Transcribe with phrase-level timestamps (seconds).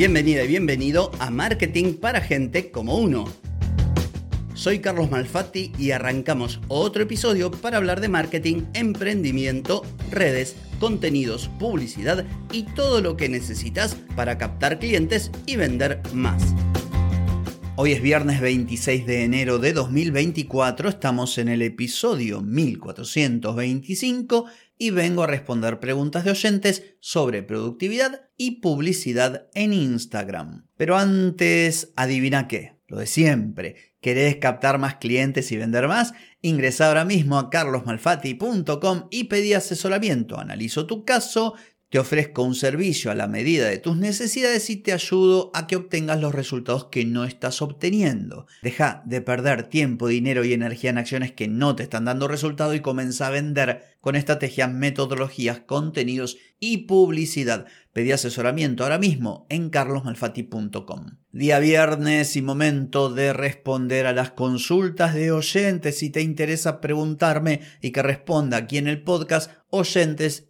[0.00, 3.26] Bienvenida y bienvenido a Marketing para Gente como Uno.
[4.54, 12.24] Soy Carlos Malfatti y arrancamos otro episodio para hablar de marketing, emprendimiento, redes, contenidos, publicidad
[12.50, 16.54] y todo lo que necesitas para captar clientes y vender más.
[17.76, 25.22] Hoy es viernes 26 de enero de 2024, estamos en el episodio 1425 y vengo
[25.22, 30.66] a responder preguntas de oyentes sobre productividad y publicidad en Instagram.
[30.76, 33.76] Pero antes, adivina qué, lo de siempre.
[34.00, 36.12] ¿Querés captar más clientes y vender más?
[36.42, 40.38] Ingresa ahora mismo a carlosmalfati.com y pedí asesoramiento.
[40.38, 41.54] Analizo tu caso
[41.90, 45.74] te ofrezco un servicio a la medida de tus necesidades y te ayudo a que
[45.74, 48.46] obtengas los resultados que no estás obteniendo.
[48.62, 52.74] Deja de perder tiempo, dinero y energía en acciones que no te están dando resultado
[52.74, 57.66] y comienza a vender con estrategias, metodologías, contenidos y publicidad.
[57.92, 61.18] Pedí asesoramiento ahora mismo en carlosmalfati.com.
[61.32, 65.98] Día viernes y momento de responder a las consultas de oyentes.
[65.98, 70.48] Si te interesa preguntarme y que responda aquí en el podcast, oyentes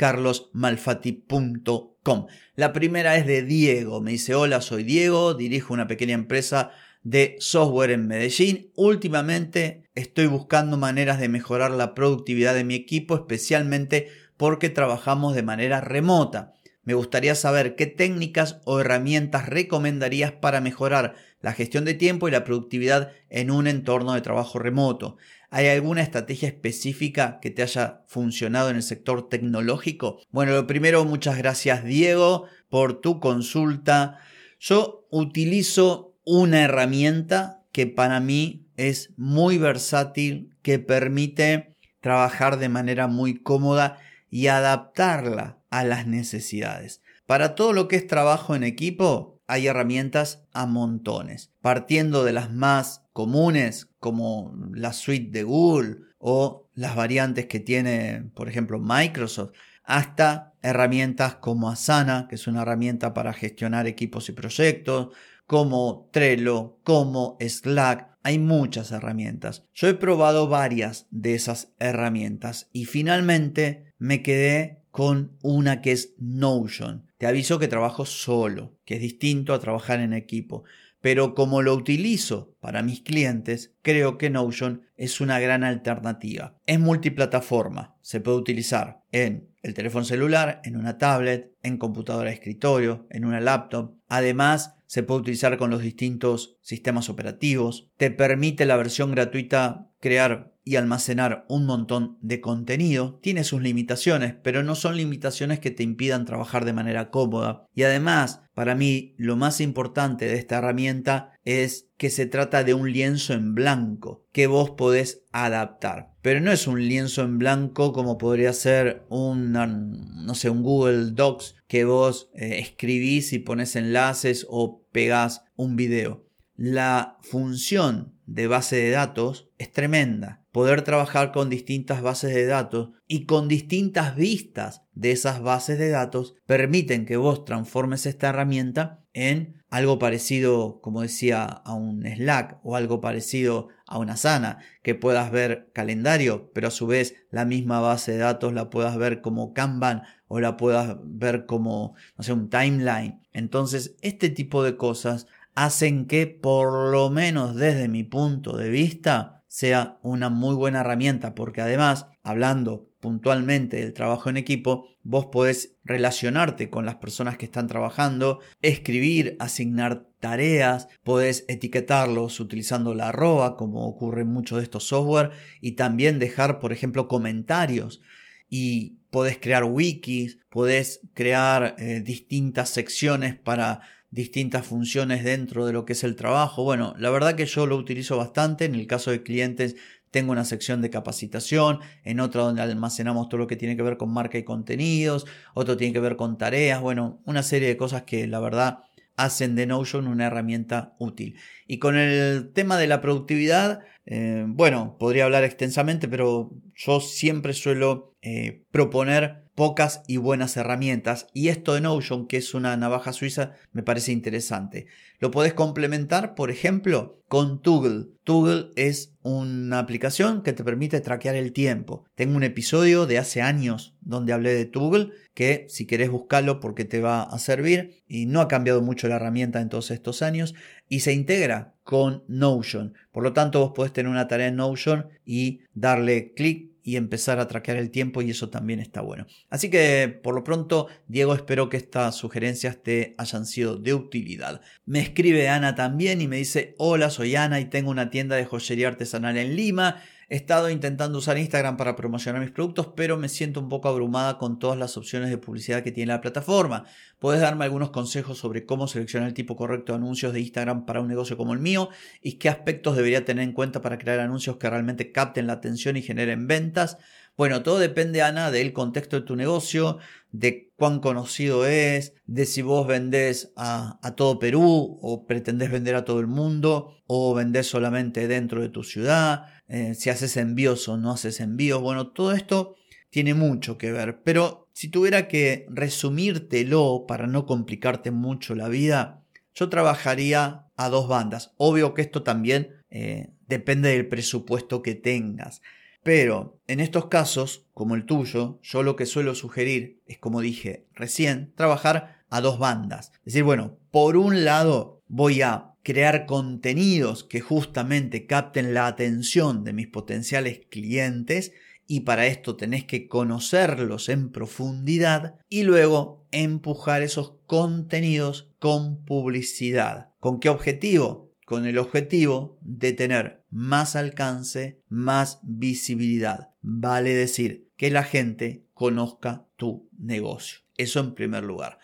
[0.00, 2.26] carlosmalfati.com.
[2.54, 4.00] La primera es de Diego.
[4.00, 6.70] Me dice, hola, soy Diego, dirijo una pequeña empresa
[7.02, 8.72] de software en Medellín.
[8.76, 15.42] Últimamente estoy buscando maneras de mejorar la productividad de mi equipo, especialmente porque trabajamos de
[15.42, 16.54] manera remota.
[16.82, 22.30] Me gustaría saber qué técnicas o herramientas recomendarías para mejorar la gestión de tiempo y
[22.30, 25.16] la productividad en un entorno de trabajo remoto.
[25.50, 30.20] ¿Hay alguna estrategia específica que te haya funcionado en el sector tecnológico?
[30.30, 34.18] Bueno, lo primero, muchas gracias Diego por tu consulta.
[34.58, 43.06] Yo utilizo una herramienta que para mí es muy versátil, que permite trabajar de manera
[43.06, 43.98] muy cómoda
[44.30, 47.02] y adaptarla a las necesidades.
[47.26, 52.52] Para todo lo que es trabajo en equipo, hay herramientas a montones, partiendo de las
[52.52, 59.52] más comunes como la suite de Google o las variantes que tiene, por ejemplo, Microsoft,
[59.84, 65.08] hasta herramientas como Asana, que es una herramienta para gestionar equipos y proyectos,
[65.46, 68.09] como Trello, como Slack.
[68.22, 69.66] Hay muchas herramientas.
[69.74, 76.14] Yo he probado varias de esas herramientas y finalmente me quedé con una que es
[76.18, 77.06] Notion.
[77.18, 80.64] Te aviso que trabajo solo, que es distinto a trabajar en equipo
[81.00, 86.56] pero como lo utilizo para mis clientes, creo que Notion es una gran alternativa.
[86.66, 92.34] Es multiplataforma, se puede utilizar en el teléfono celular, en una tablet, en computadora de
[92.34, 93.94] escritorio, en una laptop.
[94.08, 97.92] Además, se puede utilizar con los distintos sistemas operativos.
[97.96, 103.20] Te permite la versión gratuita crear y almacenar un montón de contenido.
[103.22, 107.68] Tiene sus limitaciones, pero no son limitaciones que te impidan trabajar de manera cómoda.
[107.72, 112.74] Y además, para mí, lo más importante de esta herramienta es que se trata de
[112.74, 116.09] un lienzo en blanco que vos podés adaptar.
[116.22, 121.12] Pero no es un lienzo en blanco como podría ser un, no sé, un Google
[121.12, 126.26] Docs que vos eh, escribís y pones enlaces o pegás un video.
[126.56, 132.90] La función de base de datos es tremenda poder trabajar con distintas bases de datos
[133.06, 139.00] y con distintas vistas de esas bases de datos permiten que vos transformes esta herramienta
[139.12, 144.96] en algo parecido, como decía, a un Slack o algo parecido a una Sana, que
[144.96, 149.20] puedas ver calendario, pero a su vez la misma base de datos la puedas ver
[149.20, 153.20] como Kanban o la puedas ver como, no sé, un timeline.
[153.32, 159.42] Entonces, este tipo de cosas hacen que, por lo menos desde mi punto de vista,
[159.46, 165.76] sea una muy buena herramienta porque además, hablando puntualmente del trabajo en equipo, vos podés
[165.84, 173.56] relacionarte con las personas que están trabajando, escribir, asignar tareas, podés etiquetarlos utilizando la arroba,
[173.56, 175.30] como ocurre en muchos de estos software,
[175.60, 178.02] y también dejar, por ejemplo, comentarios.
[178.48, 183.80] Y podés crear wikis, podés crear eh, distintas secciones para
[184.10, 186.64] distintas funciones dentro de lo que es el trabajo.
[186.64, 188.64] Bueno, la verdad que yo lo utilizo bastante.
[188.64, 189.76] En el caso de clientes
[190.10, 193.96] tengo una sección de capacitación, en otra donde almacenamos todo lo que tiene que ver
[193.96, 198.02] con marca y contenidos, otro tiene que ver con tareas, bueno, una serie de cosas
[198.02, 198.80] que la verdad
[199.16, 201.36] hacen de Notion una herramienta útil.
[201.66, 207.52] Y con el tema de la productividad, eh, bueno, podría hablar extensamente, pero yo siempre
[207.52, 211.26] suelo eh, proponer pocas y buenas herramientas.
[211.34, 214.86] Y esto de Notion, que es una navaja suiza, me parece interesante.
[215.18, 218.06] Lo podés complementar, por ejemplo, con Toggle.
[218.24, 222.06] Toggle es una aplicación que te permite traquear el tiempo.
[222.14, 226.86] Tengo un episodio de hace años donde hablé de Toggle que si querés buscarlo porque
[226.86, 230.54] te va a servir y no ha cambiado mucho la herramienta en todos estos años
[230.88, 232.94] y se integra con Notion.
[233.12, 237.38] Por lo tanto, vos podés tener una tarea en Notion y darle clic y empezar
[237.38, 239.26] a traquear el tiempo y eso también está bueno.
[239.48, 244.60] Así que por lo pronto, Diego, espero que estas sugerencias te hayan sido de utilidad.
[244.86, 248.44] Me escribe Ana también y me dice, hola, soy Ana y tengo una tienda de
[248.44, 250.02] joyería artesanal en Lima.
[250.32, 254.38] He estado intentando usar Instagram para promocionar mis productos, pero me siento un poco abrumada
[254.38, 256.84] con todas las opciones de publicidad que tiene la plataforma.
[257.18, 261.00] ¿Puedes darme algunos consejos sobre cómo seleccionar el tipo correcto de anuncios de Instagram para
[261.00, 261.88] un negocio como el mío?
[262.22, 265.96] ¿Y qué aspectos debería tener en cuenta para crear anuncios que realmente capten la atención
[265.96, 266.98] y generen ventas?
[267.36, 269.98] Bueno, todo depende, Ana, del contexto de tu negocio,
[270.30, 276.04] de cuán conocido es, de si vos vendés a, todo Perú o pretendés vender a
[276.04, 280.96] todo el mundo o vendés solamente dentro de tu ciudad, eh, si haces envíos o
[280.96, 281.80] no haces envíos.
[281.80, 282.76] Bueno, todo esto
[283.10, 289.24] tiene mucho que ver, pero si tuviera que resumírtelo para no complicarte mucho la vida,
[289.54, 291.52] yo trabajaría a dos bandas.
[291.56, 295.60] Obvio que esto también eh, depende del presupuesto que tengas.
[296.02, 300.86] Pero en estos casos, como el tuyo, yo lo que suelo sugerir es, como dije
[300.94, 303.12] recién, trabajar a dos bandas.
[303.18, 309.64] Es decir, bueno, por un lado voy a crear contenidos que justamente capten la atención
[309.64, 311.52] de mis potenciales clientes
[311.86, 320.10] y para esto tenés que conocerlos en profundidad y luego empujar esos contenidos con publicidad.
[320.20, 321.29] ¿Con qué objetivo?
[321.50, 326.50] Con el objetivo de tener más alcance, más visibilidad.
[326.62, 330.60] Vale decir, que la gente conozca tu negocio.
[330.76, 331.80] Eso en primer lugar.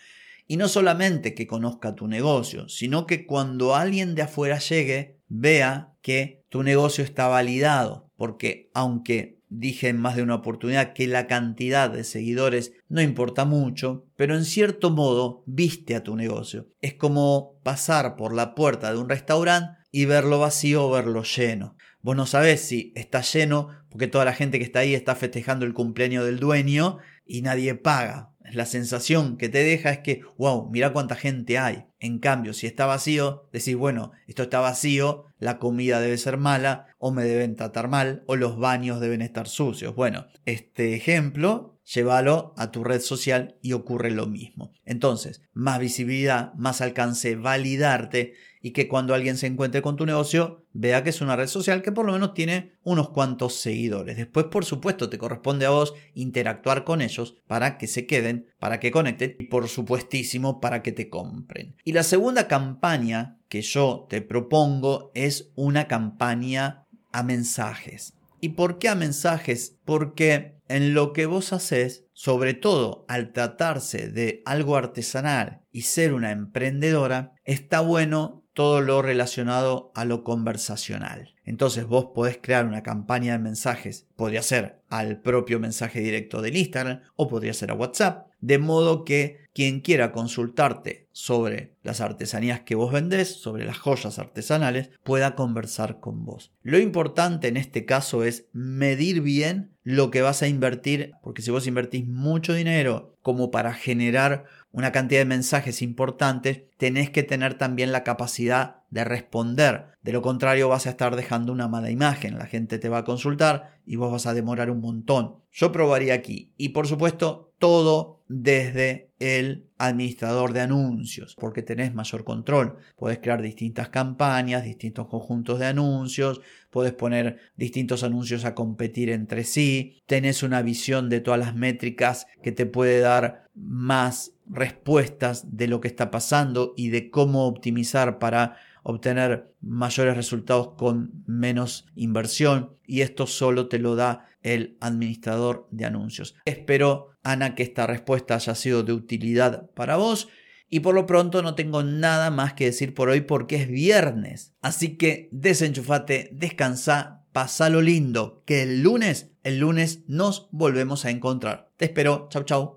[0.47, 5.97] Y no solamente que conozca tu negocio, sino que cuando alguien de afuera llegue, vea
[6.01, 8.09] que tu negocio está validado.
[8.17, 13.45] Porque aunque dije en más de una oportunidad que la cantidad de seguidores no importa
[13.45, 16.69] mucho, pero en cierto modo viste a tu negocio.
[16.81, 21.77] Es como pasar por la puerta de un restaurante y verlo vacío o verlo lleno.
[22.03, 25.65] Vos no sabés si está lleno porque toda la gente que está ahí está festejando
[25.65, 28.33] el cumpleaños del dueño y nadie paga.
[28.53, 31.87] La sensación que te deja es que, wow, mira cuánta gente hay.
[31.99, 36.87] En cambio, si está vacío, decís, bueno, esto está vacío, la comida debe ser mala,
[36.99, 39.95] o me deben tratar mal, o los baños deben estar sucios.
[39.95, 44.73] Bueno, este ejemplo, llévalo a tu red social y ocurre lo mismo.
[44.85, 50.65] Entonces, más visibilidad, más alcance, validarte y que cuando alguien se encuentre con tu negocio
[50.73, 54.17] vea que es una red social que por lo menos tiene unos cuantos seguidores.
[54.17, 58.81] Después, por supuesto, te corresponde a vos interactuar con ellos para que se queden, para
[58.81, 61.77] que conecten y por supuestísimo para que te compren.
[61.85, 68.15] Y la segunda campaña que yo te propongo es una campaña a mensajes.
[68.41, 69.77] ¿Y por qué a mensajes?
[69.85, 76.13] Porque en lo que vos haces, sobre todo al tratarse de algo artesanal y ser
[76.13, 81.35] una emprendedora, está bueno todo lo relacionado a lo conversacional.
[81.45, 86.57] Entonces vos podés crear una campaña de mensajes, podría ser al propio mensaje directo del
[86.57, 92.61] Instagram o podría ser a WhatsApp, de modo que quien quiera consultarte sobre las artesanías
[92.61, 96.53] que vos vendés, sobre las joyas artesanales, pueda conversar con vos.
[96.63, 101.51] Lo importante en este caso es medir bien lo que vas a invertir, porque si
[101.51, 107.55] vos invertís mucho dinero como para generar una cantidad de mensajes importantes, tenés que tener
[107.55, 109.87] también la capacidad de responder.
[110.03, 112.39] De lo contrario vas a estar dejando una mala imagen.
[112.39, 115.37] La gente te va a consultar y vos vas a demorar un montón.
[115.53, 116.53] Yo probaría aquí.
[116.57, 122.77] Y por supuesto, todo desde el administrador de anuncios, porque tenés mayor control.
[122.97, 126.41] Puedes crear distintas campañas, distintos conjuntos de anuncios,
[126.71, 132.27] puedes poner distintos anuncios a competir entre sí, tenés una visión de todas las métricas
[132.43, 138.19] que te puede dar más respuestas de lo que está pasando y de cómo optimizar
[138.19, 138.57] para
[138.89, 145.87] obtener mayores resultados con menos inversión y esto solo te lo da el administrador de
[145.87, 146.37] anuncios.
[146.45, 150.29] Espero, Ana, que esta respuesta haya sido de utilidad para vos.
[150.69, 154.55] Y por lo pronto no tengo nada más que decir por hoy porque es viernes.
[154.63, 161.73] Así que desenchufate, descansa, pasalo lindo, que el lunes, el lunes nos volvemos a encontrar.
[161.77, 162.77] Te espero, chau chau.